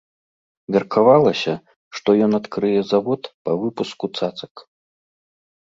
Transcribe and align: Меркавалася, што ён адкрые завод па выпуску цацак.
Меркавалася, 0.75 1.53
што 1.99 2.09
ён 2.29 2.37
адкрые 2.39 2.79
завод 2.93 3.21
па 3.49 3.55
выпуску 3.65 4.05
цацак. 4.17 4.53